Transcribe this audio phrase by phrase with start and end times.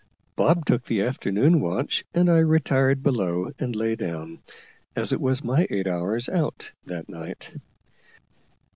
[0.35, 4.39] Bob took the afternoon watch, and I retired below and lay down,
[4.95, 7.53] as it was my eight hours out that night.